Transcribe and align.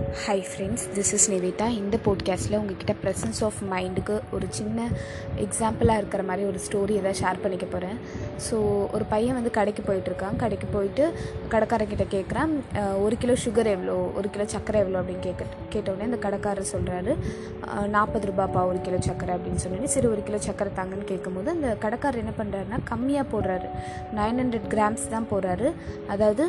Hi 0.00 0.42
friends 0.48 0.84
this 0.96 1.10
is 1.16 1.26
Nivetha 1.32 1.66
இந்த 1.78 1.96
போட்காஸ்ட்டில் 2.04 2.56
உங்ககிட்ட 2.58 2.92
ப்ரெசன்ஸ் 3.02 3.40
ஆஃப் 3.46 3.58
மைண்டுக்கு 3.72 4.14
ஒரு 4.36 4.46
சின்ன 4.58 4.86
எக்ஸாம்பிளாக 5.44 6.00
இருக்கிற 6.00 6.22
மாதிரி 6.28 6.42
ஒரு 6.50 6.58
ஸ்டோரி 6.66 6.94
எதாவது 7.00 7.18
ஷேர் 7.20 7.40
பண்ணிக்க 7.42 7.66
போகிறேன் 7.66 7.98
ஸோ 8.46 8.56
ஒரு 8.96 9.04
பையன் 9.12 9.36
வந்து 9.38 9.52
கடைக்கு 9.58 9.82
போயிட்டுருக்கான். 9.88 10.36
கடைக்கு 10.42 10.68
போயிட்டு 10.76 11.04
கடைக்காரங்கிட்ட 11.54 12.06
கேட்குறான் 12.14 12.52
ஒரு 13.04 13.18
கிலோ 13.24 13.36
சுகர் 13.44 13.70
எவ்வளோ 13.74 13.96
ஒரு 14.20 14.30
கிலோ 14.36 14.46
சர்க்கரை 14.54 14.80
எவ்வளோ 14.84 15.00
அப்படின்னு 15.02 15.24
கேட்க 15.28 15.44
கேட்டவுடனே 15.74 16.08
அந்த 16.10 16.20
கடைக்காரர் 16.26 16.72
சொல்கிறாரு 16.74 17.14
நாற்பது 17.96 18.26
ரூபாப்பா 18.32 18.62
ஒரு 18.70 18.80
கிலோ 18.88 19.00
சர்க்கரை 19.08 19.34
அப்படின்னு 19.36 19.62
சொல்லிட்டு. 19.64 19.92
சரி 19.96 20.10
ஒரு 20.14 20.24
கிலோ 20.30 20.40
சர்க்கரை 20.48 20.72
தாங்கன்னு 20.80 21.10
கேட்கும்போது 21.12 21.50
அந்த 21.56 21.70
கடைக்காரர் 21.86 22.22
என்ன 22.24 22.34
பண்ணுறாருன்னா 22.40 22.80
கம்மியாக 22.92 23.26
போடுறாரு. 23.34 23.70
நைன் 24.20 24.40
ஹண்ட்ரட் 24.42 24.68
கிராம்ஸ் 24.76 25.06
தான் 25.14 25.30
போடுறாரு. 25.34 25.68
அதாவது 26.14 26.46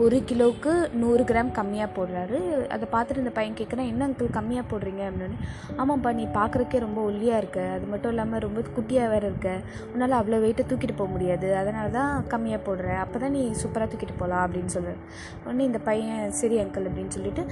ஒரு 0.00 0.18
கிலோவுக்கு 0.28 0.72
நூறு 1.00 1.22
கிராம் 1.28 1.50
கம்மியாக 1.56 1.88
போடுறாரு. 1.96 2.38
அதை 2.74 2.84
பார்த்துட்டு 2.92 3.22
இந்த 3.22 3.32
பையன் 3.38 3.56
கேட்குறான் 3.58 3.88
என்ன 3.90 4.06
அங்கிள் 4.06 4.30
கம்மியாக 4.36 4.64
போடுறீங்க? 4.70 5.02
அப்படின்னு. 5.10 5.36
ஆமாப்பா 5.82 6.10
நீ 6.18 6.24
பார்க்குறக்கே 6.36 6.78
ரொம்ப 6.84 6.98
ஒல்லியாக 7.08 7.40
இருக்க. 7.42 7.60
அது 7.76 7.86
மட்டும் 7.92 8.12
இல்லாமல் 8.12 8.42
ரொம்ப 8.44 8.60
குட்டியாக 8.76 9.08
வேறு 9.14 9.26
இருக்க. 9.30 9.50
உன்னால் 9.92 10.14
அவ்வளோ 10.20 10.38
வெயிட்டை 10.44 10.64
தூக்கிட்டு 10.70 10.96
போக 11.00 11.08
முடியாது. 11.14 11.48
அதனால 11.60 11.90
தான் 11.98 12.12
கம்மியாக 12.32 12.60
போடுற. 12.68 12.86
அப்போ 13.02 13.20
தான் 13.24 13.34
நீ 13.36 13.42
சூப்பராக 13.62 13.88
தூக்கிட்டு 13.92 14.16
போகலாம் 14.22 14.44
அப்படின்னு 14.46 14.74
சொல்கிறார் 14.76 15.02
உடனே 15.44 15.66
இந்த 15.70 15.82
பையன் 15.88 16.32
சரி 16.40 16.58
அங்கிள் 16.62 16.88
அப்படின்னு 16.90 17.14
சொல்லிட்டு 17.16 17.44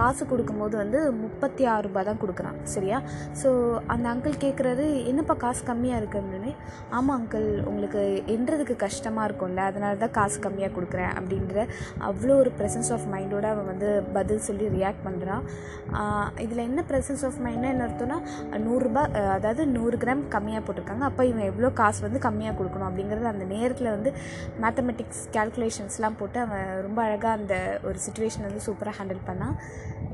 காசு 0.00 0.22
கொடுக்கும்போது 0.32 0.76
வந்து 0.82 1.00
முப்பத்தி 1.22 1.64
ஆறு 1.76 1.84
ரூபாய் 1.88 2.08
தான் 2.10 2.20
கொடுக்குறான். 2.24 2.60
சரியா? 2.74 3.00
ஸோ 3.42 3.48
அந்த 3.94 4.06
அங்கிள் 4.12 4.38
கேட்குறாரு 4.44 4.86
என்னப்பா 5.12 5.36
காசு 5.46 5.64
கம்மியாக 5.72 6.02
இருக்கு? 6.02 6.20
அப்படின்னு. 6.22 6.54
ஆமாம் 6.98 7.16
அங்கிள் 7.18 7.48
உங்களுக்கு 7.72 8.04
எண்றதுக்கு 8.36 8.76
கஷ்டமாக 8.86 9.28
இருக்கும்ல. 9.30 9.64
அதனால 9.72 10.00
தான் 10.06 10.16
காசு 10.20 10.38
கம்மியாக 10.48 10.74
கொடுக்குறேன் 10.78 11.12
அப்படின்ற 11.18 11.68
அவ்வளோ 12.08 12.36
ஒரு 12.42 12.52
ப்ரெசன்ஸ் 12.58 12.90
ஆஃப் 12.96 13.06
மைண்டோட 13.12 13.46
அவன் 13.54 13.68
வந்து 13.72 13.88
பதில் 14.16 14.42
சொல்லி 14.48 14.66
ரியாக்ட் 14.76 15.04
பண்ணுறான் 15.06 15.44
இதில் 16.44 16.64
என்ன 16.68 16.84
ப்ரெசன்ஸ் 16.90 17.24
ஆஃப் 17.28 17.38
மைண்ட்னா 17.44 17.70
என்ன 17.74 17.86
அர்த்தம்னா 17.88 18.18
நூறுரூபா 18.66 19.02
அதாவது 19.36 19.66
நூறு 19.66 19.96
கிராம் 19.96 20.24
கம்மியாக 20.34 20.62
போட்டிருக்காங்க. 20.66 21.04
அப்போ 21.10 21.24
இவன் 21.30 21.48
எவ்வளோ 21.50 21.70
காசு 21.80 22.00
வந்து 22.06 22.20
கம்மியாக 22.26 22.54
கொடுக்கணும் 22.58 22.88
அப்படிங்கிறது 22.90 23.32
அந்த 23.32 23.44
நேரத்தில் 23.44 23.90
வந்து 23.90 24.12
மேத்தமெட்டிக்ஸ் 24.62 25.22
கேல்குலேஷன்ஸ்லாம் 25.36 26.18
போட்டு 26.20 26.40
அவன் 26.40 26.82
ரொம்ப 26.82 27.02
அழகாக 27.02 27.32
அந்த 27.40 27.54
ஒரு 27.84 27.98
சுச்சுவேஷன் 28.06 28.46
வந்து 28.48 28.66
சூப்பராக 28.66 28.94
ஹேண்டில் 29.00 29.22
பண்ணான். 29.30 29.56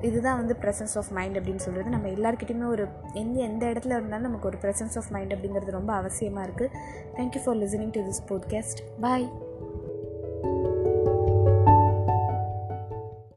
இதுதான் 0.02 0.38
வந்து 0.40 0.54
ப்ரெசன்ஸ் 0.62 0.96
ஆஃப் 0.98 1.10
மைண்ட் 1.18 1.38
அப்படின்னு 1.38 1.64
சொல்கிறது 1.66 1.90
நம்ம 1.90 2.08
எல்லாருக்கிட்டையுமே 2.08 2.68
ஒரு 2.68 2.86
எந்த 3.12 3.36
எந்த 3.40 3.66
இடத்துல 3.66 3.96
இருந்தாலும் 3.98 4.28
நமக்கு 4.28 4.48
ஒரு 4.48 4.58
ப்ரெசன்ஸ் 4.62 4.96
ஆஃப் 4.96 5.10
மைண்ட் 5.10 5.34
அப்படிங்கிறது 5.34 5.78
ரொம்ப 5.80 5.92
அவசியமாக 6.02 6.46
இருக்குது 6.48 6.72
thank you 7.18 7.42
for 7.46 7.56
listening 7.56 7.94
to 7.98 8.02
this 8.08 8.24
podcast 8.28 8.82
bye 9.00 9.45